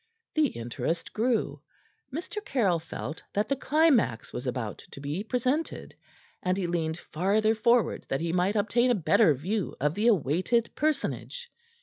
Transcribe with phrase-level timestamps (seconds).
[0.33, 1.61] The interest grew.
[2.11, 2.43] Mr.
[2.43, 5.93] Caryll felt that the climax was about to be presented,
[6.41, 10.71] and he leaned farther forward that he might obtain a better view of the awaited
[10.73, 11.51] personage.